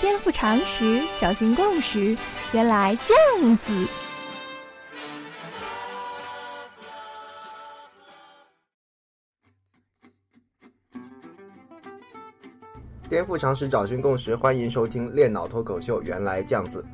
[0.00, 2.16] 颠覆常识，找寻共识，
[2.52, 3.72] 原来这样子。
[13.08, 16.00] 颠覆常识，找寻共识，欢迎收听《练脑脱口秀》。
[16.02, 16.84] 原来这样子。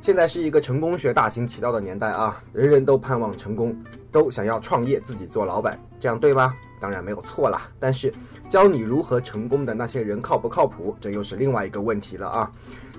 [0.00, 3.80] 现在是一个成功学大行其道的年代啊，人人都盼望成功，
[4.10, 6.52] 都想要创业，自己做老板，这样对吗？
[6.80, 7.68] 当然没有错啦。
[7.78, 8.12] 但是
[8.48, 12.50] 教你如何成功的那些人靠不靠谱，这又是另外一个问题了啊。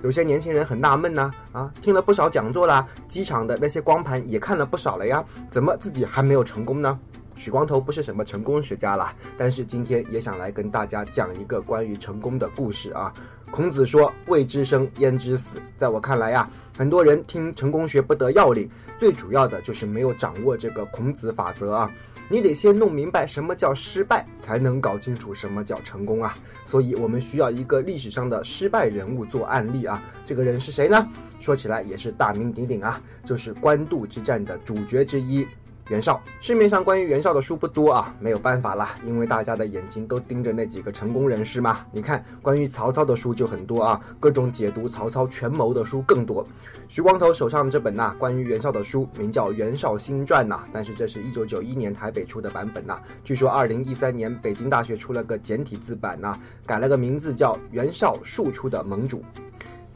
[0.02, 6.98] 有些年轻人很纳闷呐，啊，听了不少讲座啦，机场的那些光盘也看了不少了呀，怎么自己还没有成功呢？
[7.34, 13.12] 许光头不是什么成功学家啦，但是今天也想来跟大家讲一个关于成功的故事啊。
[13.50, 18.68] 孔子说：“未知生，焉知死？”在我看来呀，很多人听成功学不得要领，
[18.98, 21.90] 最主要的就是没有掌握这个孔子法则啊。
[22.32, 26.34] 你得先弄明白什么叫失败，才能搞清楚什么叫成功啊。
[26.64, 30.02] 所以我们需要一个历史上的失败人物做案例啊。
[30.24, 31.06] 这个人是谁呢？
[31.38, 35.46] 说起来也是大名鼎鼎啊，就是官渡之战的主角之一。
[35.88, 41.80] 袁绍，市面上关于袁绍的书不多啊，没有办法啦，因为大家的眼睛都盯着那几个成功人士嘛。
[41.90, 46.46] 你看，关于曹操的书就很多啊，各种解读曹操权谋的书更多。
[46.88, 59.18] 徐光头手上这本呐，关于袁绍的书名叫《袁绍新传》呐，但是这是一九九一年台北出的版本呐，据说二零一三年北京大学出了个简体字版呐，改了个名字叫《袁绍庶出的盟主》。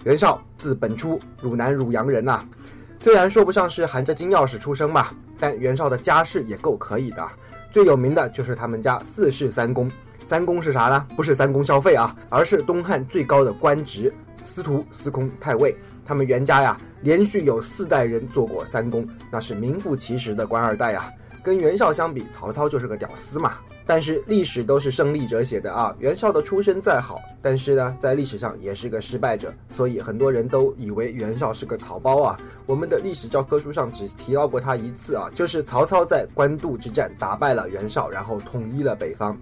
[0.03, 2.45] 袁绍字本初，汝南汝阳人呐，
[3.01, 5.15] 虽然说不上是含着金钥匙出生吧。
[5.39, 7.29] 但袁绍的家世也够可以的，
[7.71, 9.91] 最有名的就是他们家四世三公。
[10.29, 11.07] 三公是啥呢？
[11.15, 14.13] 不是三公消费啊，而是东汉最高的官职——
[14.45, 15.77] 司徒、司空、太尉。
[16.05, 21.13] 他们袁家呀，连续有四代人做过三公，那是名副其实的官二代呀。
[21.45, 23.55] 跟袁绍相比，曹操就是个屌丝嘛。
[23.87, 32.37] 但是历史都是胜利者写的啊，袁绍的出身再好，但是呢，在历史上也是个失败者，所以很多人都以为袁绍是个草包啊。
[32.67, 39.33] 我们的历史教科书上只提到过他一次啊，就是曹操在官渡之战打败了袁绍，然后统一了北方。《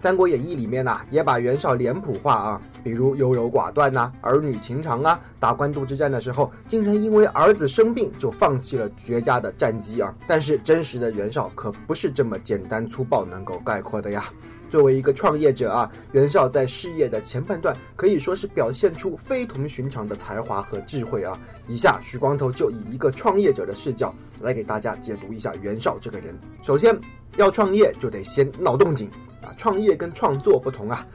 [0.00, 5.20] 三国演义》里面呢，也把袁绍脸谱化啊，比如优柔寡断呐，儿女情长啊。
[5.38, 10.14] 打官渡之战的时候，竟然因为儿子生病就放弃了绝佳的战机啊。
[10.26, 14.24] 但是真实的袁绍可不是这么简单粗暴能够概括的呀。
[14.70, 21.38] 作为一个创业者啊，袁绍在事业的前半段可以说是表现出非同寻常的才华和智慧啊。
[21.66, 26.34] 以下徐光头就以一个创业者的视角来给大家解读一下袁绍这个人。
[26.62, 26.98] 首先，
[27.36, 29.10] 要创业就得先闹动静。
[29.42, 31.06] 啊，创业跟创作不同啊，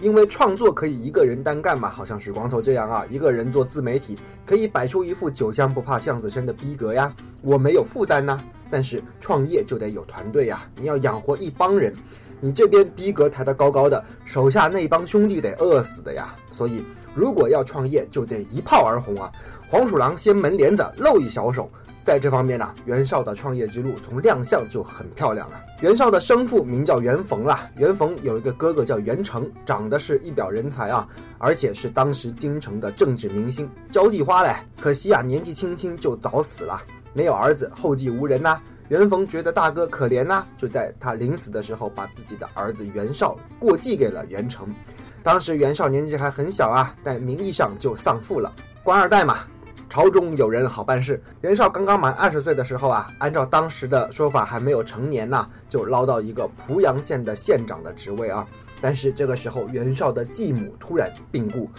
[0.00, 7.14] 因为创作可以一个人单干嘛，好像许光头这样啊，一个人做自媒体，可以摆出一副酒香不怕巷子深的逼格呀。
[7.42, 8.38] 我没有负担呐，
[8.70, 11.94] 但是创业就得有团队呀，你要养活一帮人，
[12.40, 16.34] 你这边逼格抬得高高的，手下那帮兄弟得饿死的呀。
[16.50, 16.82] 所以
[17.14, 19.30] 如果要创业，就得一炮而红啊，
[19.68, 21.70] 黄鼠狼掀门帘子露一小手。
[22.04, 25.58] 在这方面呢，袁绍的创业之路从亮相就很漂亮了。
[25.80, 34.54] 袁绍的生父名叫袁逢啊，袁逢有一个哥哥叫袁成，长得是一表人才啊，而且是当时京城的政治明星，交际花嘞。
[34.78, 36.82] 可惜啊，年纪轻轻就早死了，
[37.14, 38.60] 没有儿子，后继无人呐。
[38.88, 44.68] 袁逢觉得大哥可怜呐，就在他临死的时候，把自己的儿子袁绍过继给了袁成。
[45.22, 49.38] 当时袁绍年纪还很小啊，但名义上就丧父了，官二代嘛。
[49.94, 51.22] 朝中有人好办事。
[51.42, 58.44] 袁绍刚刚满二十岁的时候啊，按照当时的说法还没有成年呢，就捞到一个濮阳县的县长的职位啊。
[58.80, 61.70] 但是这个时候，袁绍的继母突然病故。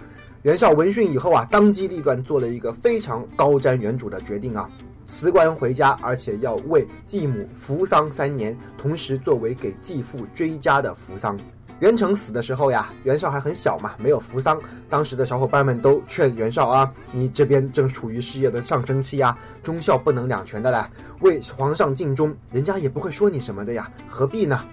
[0.43, 4.69] 袁绍闻讯以后啊，当机立断做了一个非常高瞻远瞩的决定啊，
[5.05, 11.37] 辞官回家，而且要为继母服丧三年，同时作为给继父追加的服丧。
[11.81, 14.57] 袁成死的时候呀，袁绍还很小嘛，没有扶丧。
[14.89, 20.85] 当时的小伙伴们都劝袁绍啊，你这边正处于事业的上升期呀，忠孝不能两全的嘞，
[21.19, 24.63] 为皇上尽忠，人家也不会说你什么的呀，何必呢？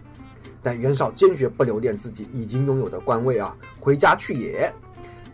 [0.63, 4.73] 但袁绍坚决不留恋自己已经拥有的官位啊，回家去也。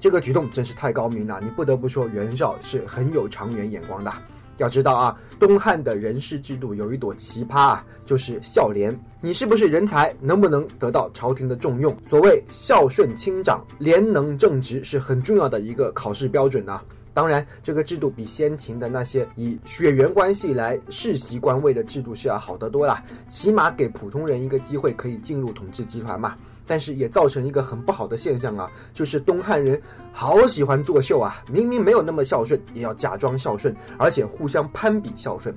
[0.01, 4.11] 这个举动真是太高明了，你不得不说袁绍是很有长远眼光的。
[4.59, 8.99] 要知道啊，东汉的人事制度有一朵奇葩啊，就是孝廉。
[9.21, 11.97] 你是不是人才，能不能得到朝廷的重用？
[12.09, 16.81] 所谓孝顺亲长，廉能正直，是很重要的一个考试标准呐。
[17.15, 26.37] 当然，这个制度比先秦的那些以血缘关系来世袭官位的制度是要好得多了，起码给普通人一个机会可以进入统治集团嘛。
[26.69, 29.81] 但是也造成一个很不好的现象啊，就是东汉人
[30.13, 35.53] 好喜欢作秀啊，明明没有那么孝顺，也要假装孝顺，而且互相攀比孝顺。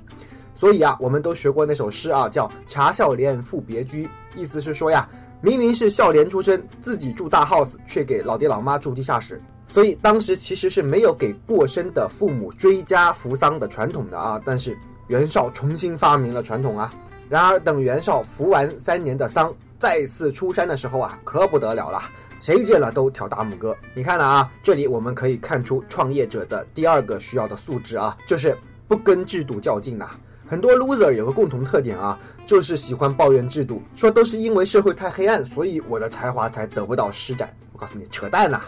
[0.55, 5.09] 所以啊，我们都学过那首诗啊，叫“茶孝廉赋别居”，意思是说呀，
[5.41, 9.41] 明明是孝廉出身，自己住大 house，却给老爹老妈住地下室。
[9.67, 14.39] 所以当时其实是没有给过身的父母追加扶丧的传统的啊。
[14.45, 16.93] 但是袁绍重新发明了传统啊。
[17.29, 21.99] 然而等袁绍扶完三年的丧，再次出山的时候啊，可不得了了，
[22.39, 23.75] 谁见了都挑大拇哥。
[23.95, 28.55] 你看了啊，这里我们可以看出创业者的第二个需要的素质啊，就是
[28.87, 30.11] 不跟制度较劲呐。
[30.47, 37.51] 很多 loser 有个共同特点啊，就是喜欢抱怨制度，说都是因为社会太黑暗，所以我的才华才得不到施展。
[37.73, 38.61] 我告诉你，扯淡呐！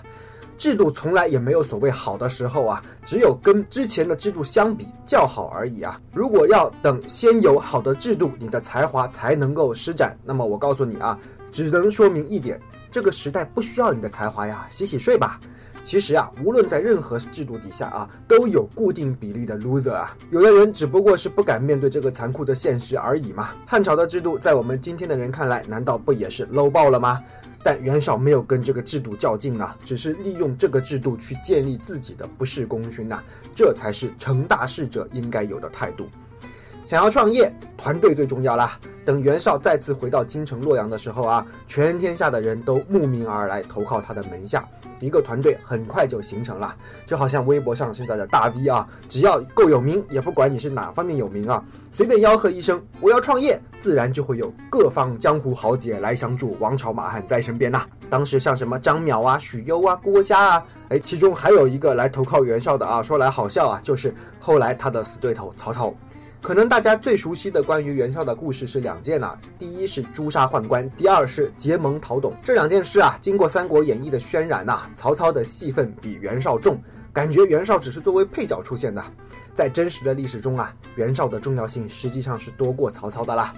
[0.58, 6.00] 制度从来也没有所谓好的时候啊，只有跟之前的制度相比较好而已啊。
[6.14, 11.18] 如果要等先有好的制度，你的才华才能够施展，那么我告诉你啊，
[11.52, 12.60] 只能说明一点，
[12.92, 15.40] 这个时代不需要你的才华呀，洗洗睡吧。
[15.84, 20.16] 其实啊，无论在任何制度底下啊，都有固定比例的 loser 啊。
[20.32, 23.50] 有的人只不过是不敢面对这个残酷的现实而已嘛。
[23.66, 27.22] 汉朝的制度在我们今天的人看来，难道不也是 low 爆了吗？
[27.64, 33.24] 但袁绍没有跟这个制度较劲啊，只是利用这个制度去建立自己的不世功勋呐，
[33.56, 36.08] 这才是成大事者应该有的态度。
[36.86, 38.78] 想要创业，团队最重要啦。
[39.06, 44.68] 等袁绍再次回到京城洛阳的时候啊，全天下的人都慕名而来投靠他的门下。
[45.04, 46.74] 一个团队很快就形成了，
[47.06, 57.86] 就好像微博上现在的大 V 啊，只要够有名，也不管你是哪方面有名啊，随便吆喝一声我要创业，自然就会有各方江湖豪杰来相助，王朝马汉在身边呐。
[58.10, 65.94] 当时像什么张邈啊、许攸啊、郭嘉啊，哎，其中还有一个来投靠袁绍的啊，说来好笑啊，就是后来他的死对头曹操。
[66.44, 72.34] 可能大家最熟悉的关于袁绍的故事是两件呐，第一是诛杀宦官，第二是结盟讨董。
[72.44, 76.78] 这两件事啊，经过《三国演义》的渲染呐，曹操的戏份比袁绍重，
[77.14, 79.02] 感觉袁绍只是作为配角出现的。
[79.56, 83.54] 在真实的历史中啊，袁绍的重要性实际上是多过曹操的啦。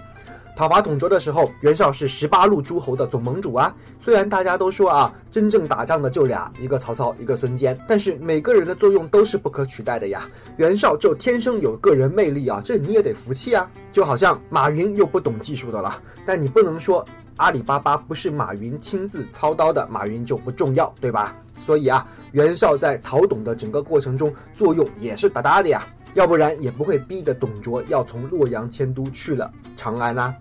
[0.56, 3.76] 讨伐董卓的时候，袁绍是十八路诸侯的总盟主啊。
[4.02, 10.26] 虽然大家都说啊，真正打仗的就俩，一个曹操，一个孙坚，但是每个人的作用都是不可取代的呀。
[10.56, 13.70] 袁绍就天生有个人魅力啊，这你也得服气啊。
[13.92, 17.04] 就好像马云又不懂技术的了，但你不能说
[17.36, 21.36] 阿里巴巴不是马云亲自操刀的，马云就不重要，对吧？
[21.60, 25.86] 所以啊，袁绍在讨董的整个过程中作用也是大大的呀。
[26.16, 30.34] 要不然也不会逼得董卓要从洛阳迁都去了长安啦。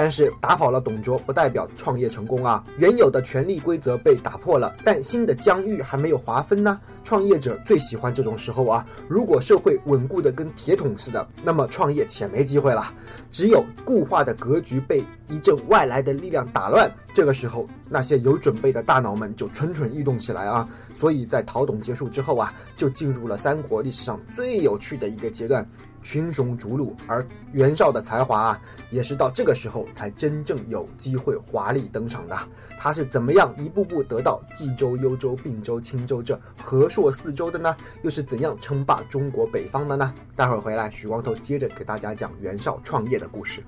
[0.00, 6.78] 但是打跑了董卓不代表创业成功啊，原有的权力规则被打破了，但新的疆域还没有划分呢。
[7.02, 8.86] 创业者最喜欢这种时候啊！
[9.08, 12.92] 如果社会稳固的跟铁桶似的，那么创业且没机会了。
[13.32, 20.68] 只有固化的格局被一阵外来的力量打乱，这个时候那些有准备的大脑们就蠢蠢欲动起来啊！
[20.94, 25.66] 所以在陶董结束之后啊，就进入了三国历史上最有趣的一个阶段。
[26.02, 28.60] 群雄逐鹿，而袁绍的才华啊，
[28.90, 32.36] 也是到这个时候才真正有机会华丽登场的。
[32.78, 37.76] 他是怎么样一步步得到冀州、幽州、并州、青州这河朔四州的呢？
[38.02, 40.14] 又是怎样称霸中国北方的呢？
[40.36, 43.62] 待会儿回来，许光头接着给大家讲袁绍创业的故事。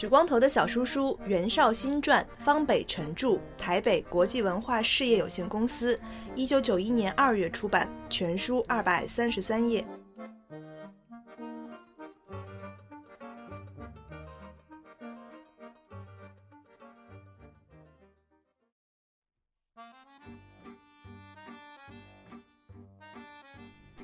[0.00, 6.00] 许光头的小叔叔袁绍新传，方北辰著，台北国际文化事业有限公司，
[6.34, 9.86] 一九九一年二月出版，全书二百三十三页。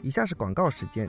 [0.02, 1.08] 以下是广告时间。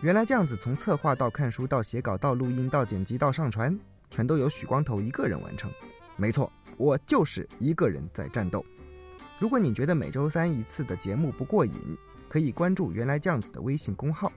[0.00, 3.78] 原来这样子，从策划到看书到写稿到录音到剪辑到上传。
[4.14, 5.68] 全都由许光头一个人完成，
[6.16, 8.64] 没错，我就是一个人在战斗。
[9.40, 11.74] 如果你觉得每周三一次的节目不过瘾，
[12.28, 14.32] 可以关注“原来酱子”的微信公号。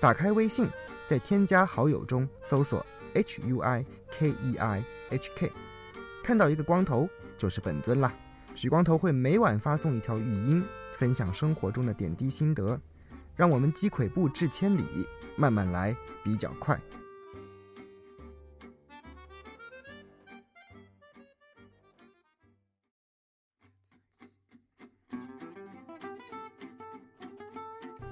[0.00, 0.68] 打开微信，
[1.06, 2.84] 在添加好友中搜索
[3.14, 5.52] “h u i k e i h k”，
[6.24, 7.08] 看到一个光头
[7.38, 8.12] 就是本尊啦。
[8.56, 10.64] 许光头会每晚发送一条语音，
[10.98, 12.76] 分享生活中的点滴心得，
[13.36, 14.82] 让我们积跬步至千里，
[15.36, 16.76] 慢慢来比较快。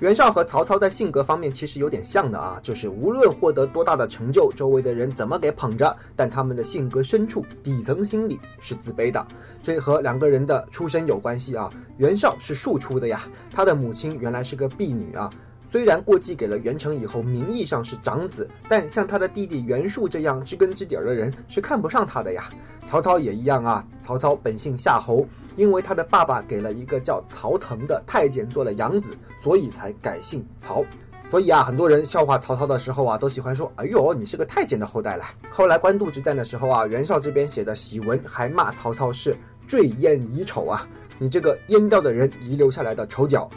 [0.01, 9.25] 袁绍和曹操在性格方面其实有点像的啊，就是无论获得多大的成就，周围的人怎么给捧着，但他们的性格深处、底层心理是自卑的。
[9.63, 11.71] 这和两个人的出身有关系啊。
[11.97, 13.23] 袁绍是庶出的呀，
[13.53, 15.31] 他的母亲原来是个婢女啊。
[15.71, 22.51] 虽然过继给了袁成以后，名义上是长子，但像他的弟弟袁术这样知根知底儿的人是看不上他的呀。
[22.87, 23.87] 曹操也一样啊。
[24.05, 29.11] 曹操本姓夏侯，因为他的爸爸给了一个叫曹腾的太监做了养子，
[29.43, 30.85] 所以才改姓曹。
[31.31, 40.87] 所以啊，很多人笑话曹操的时候啊，都喜欢说：“哎呦，你是个太监的后代了。”后来官渡之战的时候啊，袁绍这边写的檄文还骂曹操是坠烟遗丑啊，
[41.19, 43.49] 你这个阉掉的人遗留下来的丑角。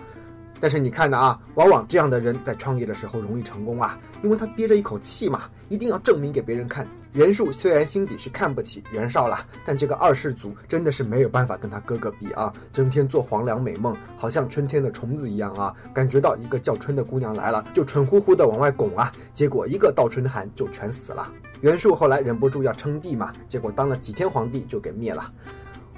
[0.60, 6.88] 但是你看呢啊，往往这样的人在创业的时候容易成功啊，因为他憋着一口气嘛，一定要证明给别人看。
[7.18, 21.28] 袁术虽然心底是看不起袁绍了，但这个二世祖真的是没有办法跟他哥哥比啊，整天做黄粱美梦，好像春天的虫子一样啊，感觉到一个叫春的姑娘来了，就蠢乎乎的往外拱啊，结果一个倒春寒就全死了。
[21.62, 25.34] 袁术后来忍不住要称帝嘛，结果当了几天皇帝就给灭了。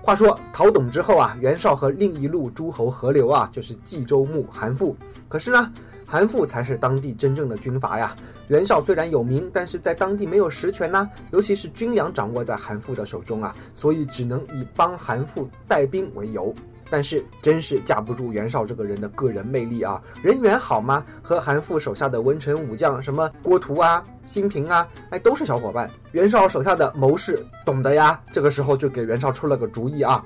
[0.01, 4.95] 话说陶董之后啊，袁绍和另一路诸侯合流啊，就是冀州牧韩馥。
[5.27, 5.69] 可是呢，
[6.09, 8.15] 韩馥才是当地真正的军阀呀。
[8.47, 16.53] 袁绍虽然有名，但是在当地没有实权呐，尤其是军粮掌握在韩馥的手中啊，所以只能以帮韩馥带兵为由。
[16.91, 20.01] 但是真是架不住袁绍这个人的个人魅力啊！
[20.23, 21.05] 人缘好吗？
[21.21, 25.87] 和韩馥手下的文臣武将，什么郭图啊、辛平啊，哎，都是小伙伴。
[26.13, 30.25] 袁绍手下的谋士懂得呀，这个时候就给袁绍出了个主意啊。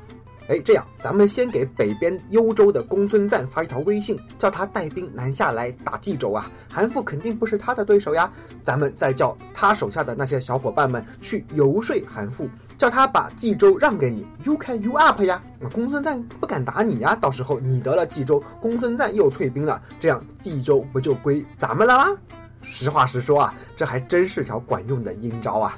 [0.50, 6.51] 哎，这样，咱们先给北边幽州的公孙瓒发一条微信，叫他带兵南下来打冀州啊。
[6.69, 8.29] 韩馥肯定不是他的对手呀，
[8.63, 15.41] 咱们再叫他手下的那些小伙伴们去游说韩馥，叫他把冀州让给你，You can you up 呀。
[15.71, 22.17] 公孙瓒不敢打你呀，到时候你得了冀州，公孙瓒又退兵了，这样冀州不就归咱们了吗？
[22.62, 25.77] 实话实说啊，这还真是条管用的阴招啊。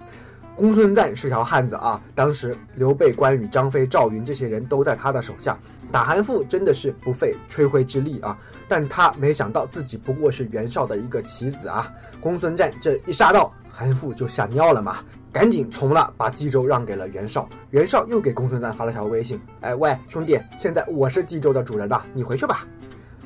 [0.56, 2.02] 公孙瓒是条汉子啊！
[2.16, 5.58] 当时刘备、关羽、张飞、赵云这些人都在他的手下，
[5.92, 8.38] 打韩馥真的是不费吹灰之力啊！
[8.68, 11.92] 但他没想到自己不过是袁绍的一个棋子啊！
[12.22, 17.50] 公孙瓒这一杀到，韩馥就吓尿了嘛，赶紧从了，把冀州让给了袁绍。
[17.72, 22.66] 袁绍又给公孙瓒发了条微信：“哎喂，兄弟，现在我是冀州的主人了，你回去吧。”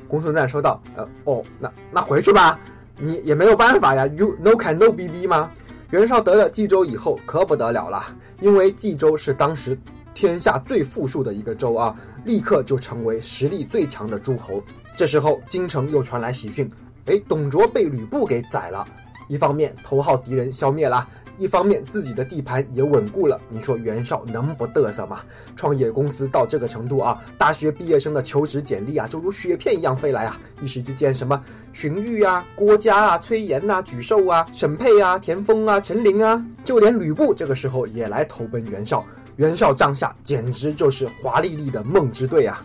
[0.08, 2.58] 公孙瓒说道：“呃，哦，那那回去吧，
[2.98, 5.48] 你也没有办法呀，You no can no B B 吗？”
[5.90, 8.04] 袁绍得了冀州以后可不得了了，
[8.40, 9.76] 因为冀州是当时
[10.14, 11.94] 天下最富庶的一个州啊，
[12.24, 14.62] 立刻就成为实力最强的诸侯。
[14.96, 16.70] 这时候京城又传来喜讯，
[17.06, 18.86] 哎，董卓被吕布给宰了，
[19.28, 21.08] 一方面头号敌人消灭了。
[21.40, 25.20] 一方面自己的地盘也稳固了，你说袁绍能不嘚瑟吗？
[25.56, 30.38] 创业公司到这个程度啊，大学毕业生的求职简历啊，就如雪片一样飞来啊！
[30.60, 31.42] 一时之间，什么
[31.72, 39.02] 荀彧啊、郭嘉啊、崔琰呐、沮授啊、沈佩啊、田丰啊、陈琳啊，就连吕布这个时候也来投奔袁绍。
[39.36, 42.62] 袁绍帐下简直就是华丽丽的梦之队啊！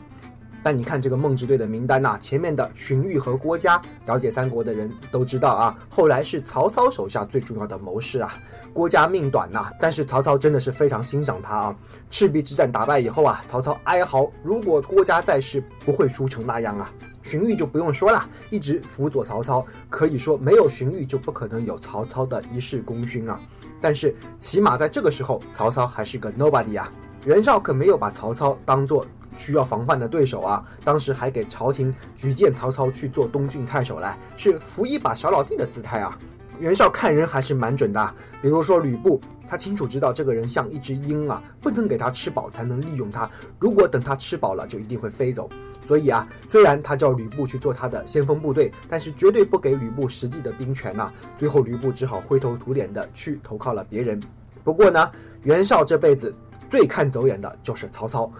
[0.66, 8.34] 但你看这个梦之队的名单呐，前面的荀彧和郭嘉，了解三国的人都知道啊，后来是曹操手下最重要的谋士啊。
[8.74, 11.76] 郭嘉命短呐，但是曹操真的是非常欣赏他啊。
[12.10, 16.92] 赤壁之战打败以后啊，曹操哀嚎，如果郭嘉在世，不会输成那样啊。
[17.22, 23.40] 荀彧就不用说了，一直辅佐曹操，可以说没有荀彧就不可能有曹操的一世功勋啊。
[23.80, 26.92] 但是起码在这个时候，曹操还是个 nobody 啊。
[27.24, 29.04] 袁绍可没有把曹操当做
[29.38, 36.18] 需要防范的对手啊，当时还给朝廷举荐曹操去做东郡太守来，是扶一把小老弟的姿态啊。
[36.58, 43.30] 袁绍看人还是蛮准的，比如说吕布，他清楚知道这个人像一只鹰啊，不能给他吃饱才能利用他。
[43.60, 45.50] 如果等他吃饱了，就一定会飞走。
[45.86, 51.12] 所以啊，虽然他叫吕布去做他的先锋部队，但是绝对不给吕布实际的兵权呐。
[51.38, 54.18] 最后吕布只好灰头土脸的去投靠了别人。
[54.64, 55.12] 不过呢，
[55.44, 56.34] 袁绍这辈子
[56.70, 58.32] 最看走眼的就是曹操。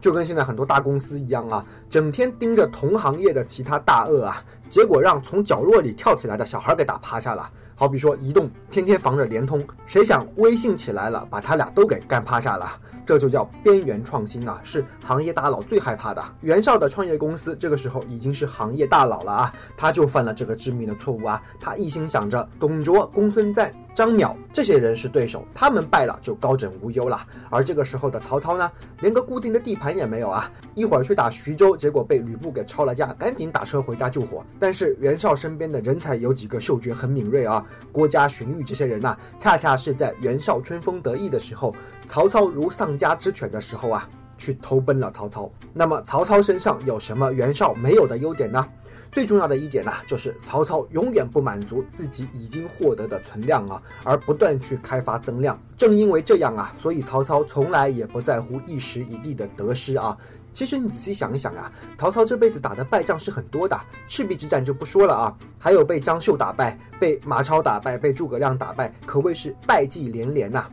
[0.00, 7.50] 就跟现在很多大公司一样啊，整天盯着同行业的其他大鳄啊，结果让从角落里跳起来的小孩给打趴下了。
[7.74, 12.68] 好比说，移动天天防着联通，谁想微信起来了，把他俩都给干趴下了。
[13.06, 16.22] 这就叫边缘创新啊，是行业大佬最害怕的。
[16.40, 23.72] 袁绍的创业公司这个时候已经是行业大佬了啊，他就犯了这个致命的错误啊，他一心想着董卓、公孙瓒。
[23.98, 27.26] 张邈这些人是对手，他们败了就高枕无忧了。
[27.50, 30.48] 而这个时候的曹操呢，连个固定的地盘也没有啊！
[30.76, 34.44] 一会儿去打徐州，结果被吕布给抄了家，赶紧打车回家救火。
[34.56, 41.74] 但是袁绍身边的人才有几个嗅觉很敏锐啊，郭嘉、荀彧这些人呐，恰恰是在袁绍春风得意的时候，
[42.08, 45.50] 曹操如丧家之犬的时候啊，去投奔了曹操。
[45.74, 48.66] 那么曹操身上有什么袁绍没有的优点呢？
[49.10, 55.58] 最重要的一点呢，就是曹操永远不满足自己已经获得的存量啊，而不断去开发增量。
[55.78, 60.16] 正因为这样啊，所以曹操从来也不在乎一时一地的得失啊。
[60.52, 70.68] 其实你仔细想一想啊，曹操这辈子打的败仗是很多的，赤壁之战就不说了啊，还有被张绣打败、被马超打败、被诸葛亮打败，可谓是败绩连连呐。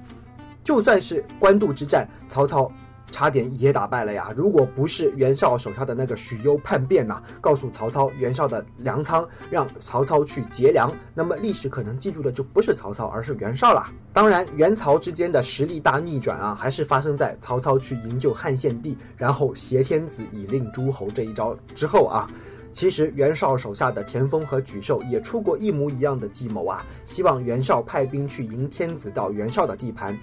[0.61, 2.69] 就算是官渡之战，曹操。
[3.15, 4.33] 差点也打败了呀！
[4.35, 13.89] 如果不是袁绍手下的那个许攸叛变呐，告诉曹操袁绍的粮仓，让曹操去劫粮，那么历史可能记住的就不是曹操，而是袁绍了。
[14.11, 22.29] 当然，袁曹之间的实力大逆转啊，还是发生在曹操去营救汉献帝，然后挟天子以令诸侯这一招之后啊。
[22.73, 30.13] 其实袁绍手下的田丰和沮授也出过一模一样的计谋啊，希望袁绍派兵去迎天子到袁绍的地盘。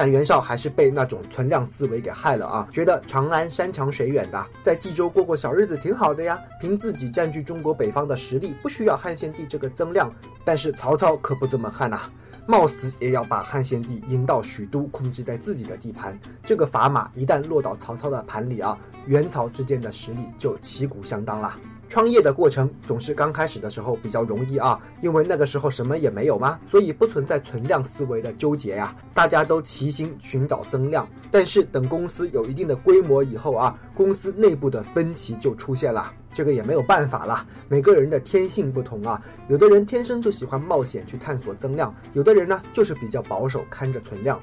[0.00, 2.66] 但袁绍还是被那种存量思维给害了啊！
[2.72, 6.38] 觉得长安山长水远的，在冀州过过小日子挺好的呀。
[6.58, 10.10] 凭自己占据中国北方的实力，不需要汉献帝这个增量。
[10.42, 12.00] 但是曹操可不这么看呐，
[12.46, 16.18] 冒死也要把汉献帝引到许都，控制在自己的地盘。
[16.42, 21.54] 这个砝码一旦落到曹操的盘里啊，袁曹之间的实力就旗鼓相当了。
[21.90, 31.06] 创业的过程总是刚开始的时候比较容易啊，因为那个时候什么也没有嘛，所以不存在存量思维的纠结呀，大家都齐心寻找增量。
[31.32, 44.40] 但是等公司有一定的规模以后啊，公司内部的分歧就出现了，这个也没有办法了，每个人的天性不同啊，有的人天生就喜欢冒险去探索增量，有的人呢就是比较保守，看着存量。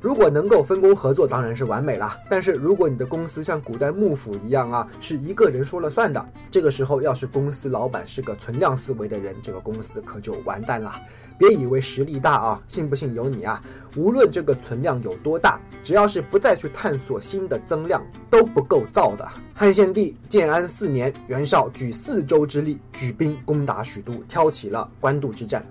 [0.00, 2.16] 如果能够分工合作，当然是完美了。
[2.28, 10.94] 但是如果你的公司像古代幕府一样啊，是一个人说了算的，这个时候要是公司老板是个存量思维的人，这个公司可就完蛋了。
[11.36, 13.62] 别以为实力大啊，信不信由你啊。
[13.96, 19.26] 无论这个存量有多大，只要是不再去探索新的增量，都不够造的。
[19.54, 25.64] 汉献帝建安四年，袁绍举四州之力举兵攻打许都，挑起了官渡之战。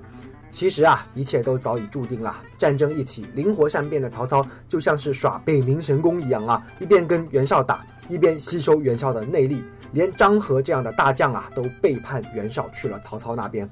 [0.51, 2.35] 其实啊，一切都早已注定了。
[2.57, 9.63] 战争一起，灵活善变的曹操就像是耍北冥神功一样啊，一边跟袁绍打，一边吸收袁绍的内力。
[9.91, 13.67] 连张合这样的大将啊，都背叛袁绍去了曹操那边。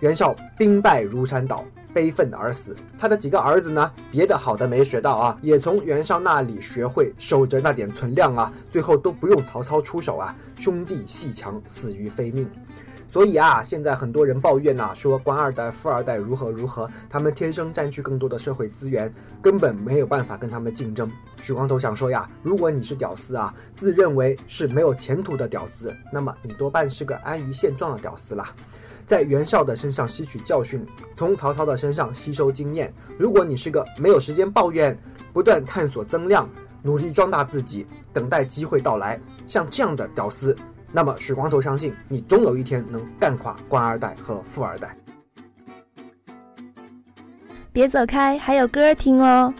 [0.00, 1.64] 袁绍兵败如山倒，
[1.94, 2.76] 悲愤而死。
[2.98, 12.46] 他的几个儿子呢，别的好的没学到啊，也从袁绍那里学会守着那点存量啊，最后都不用曹操出手啊，兄弟戏强，死于非命。
[13.14, 21.08] 所以啊，现在很多人抱怨呐，说官二代、富二代如何如何，他们天生占据更多的社会资源，根本没有办法跟他们竞争。
[21.40, 28.52] 许光头想说呀，如果你是屌丝啊，自认为是没有前途的屌丝，那么你多半是个安于现状的屌丝啦。
[29.06, 30.84] 在袁绍的身上吸取教训，
[31.14, 32.92] 从曹操的身上吸收经验。
[33.16, 34.98] 如果你是个没有时间抱怨，
[35.32, 36.48] 不断探索增量，
[36.82, 40.56] 努力壮大自己，等待机会到来，像这样的屌丝。
[40.96, 44.96] 那么，许光头相信你总有一天能干垮官二代和富二代。
[47.72, 49.52] 别走开，还有歌听哦。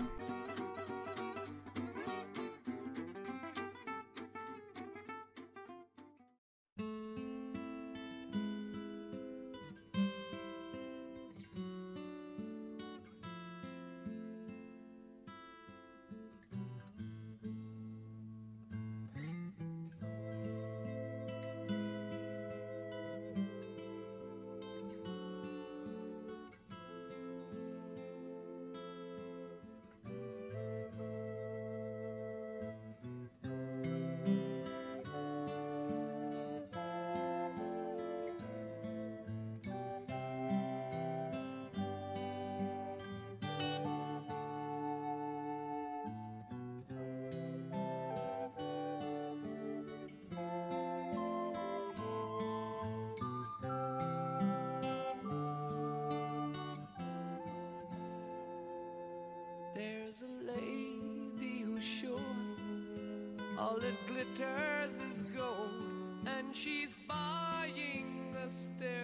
[63.57, 69.04] All it glitters is gold, and she's buying the stairway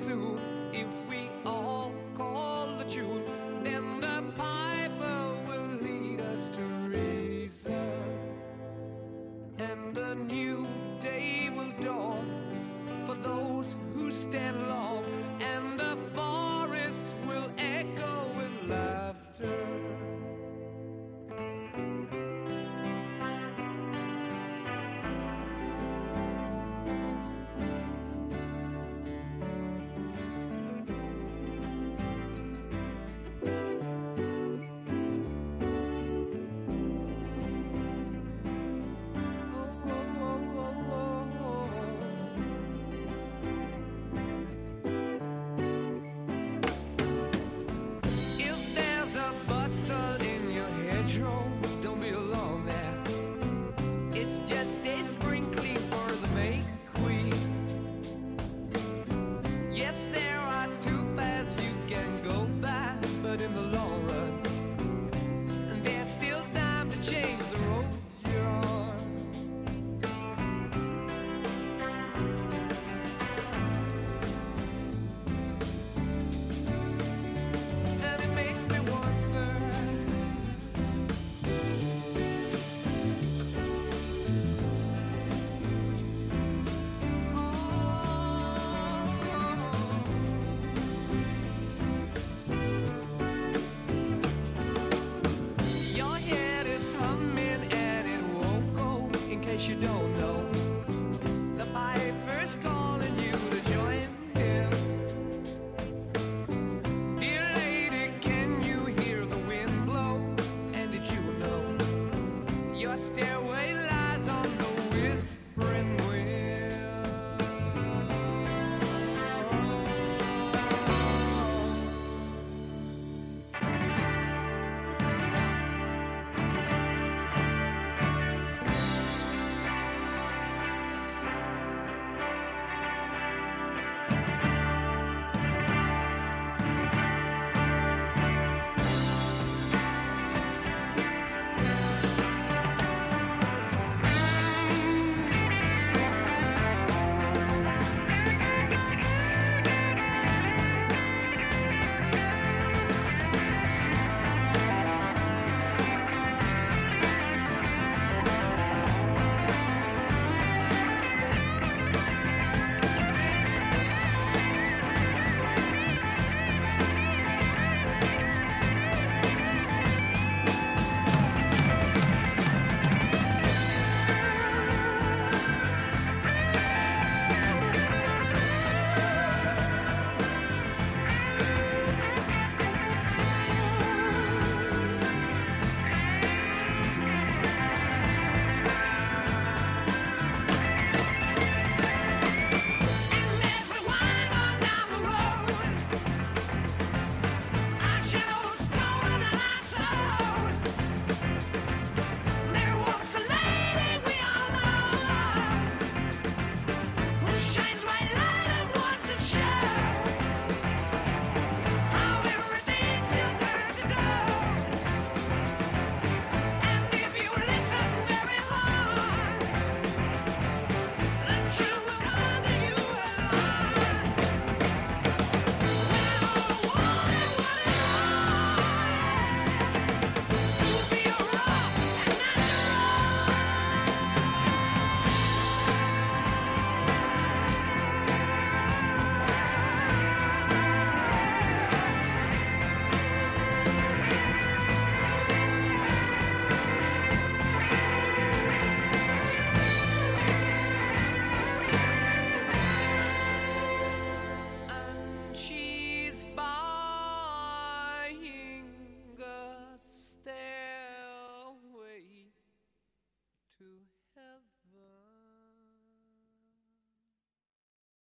[0.00, 0.49] soon,